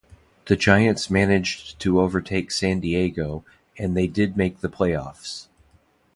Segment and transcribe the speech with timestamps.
[0.47, 3.45] The Giants managed to overtake San Diego,
[3.77, 5.45] and they did make the playoffs.